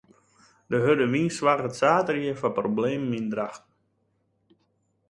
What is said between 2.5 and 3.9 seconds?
problemen yn Drachten.